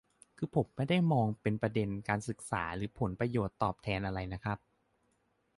[0.37, 4.57] คือผมไม่ได้มองเป็นประเด็นการศึกษาหรือผลประโยชน์ตอบแทนอะไรน่ะครับ